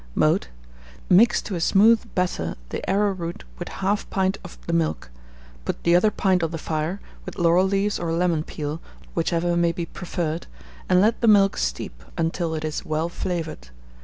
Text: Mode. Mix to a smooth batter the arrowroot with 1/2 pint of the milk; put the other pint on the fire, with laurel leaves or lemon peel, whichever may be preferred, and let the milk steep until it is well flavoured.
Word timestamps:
Mode. 0.15 0.47
Mix 1.11 1.43
to 1.43 1.53
a 1.53 1.61
smooth 1.61 2.01
batter 2.15 2.55
the 2.69 2.81
arrowroot 2.89 3.43
with 3.59 3.67
1/2 3.67 4.09
pint 4.09 4.39
of 4.43 4.57
the 4.65 4.73
milk; 4.73 5.11
put 5.63 5.83
the 5.83 5.95
other 5.95 6.09
pint 6.09 6.41
on 6.41 6.49
the 6.49 6.57
fire, 6.57 6.99
with 7.23 7.37
laurel 7.37 7.67
leaves 7.67 7.99
or 7.99 8.11
lemon 8.11 8.41
peel, 8.43 8.81
whichever 9.13 9.55
may 9.55 9.71
be 9.71 9.85
preferred, 9.85 10.47
and 10.89 11.01
let 11.01 11.21
the 11.21 11.27
milk 11.27 11.55
steep 11.55 12.03
until 12.17 12.55
it 12.55 12.65
is 12.65 12.83
well 12.83 13.09
flavoured. 13.09 13.67